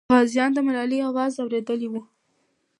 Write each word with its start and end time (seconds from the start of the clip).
غازیانو 0.13 0.55
د 0.55 0.59
ملالۍ 0.67 0.99
اواز 1.09 1.33
اورېدلی 1.37 1.87
وو. 1.89 2.01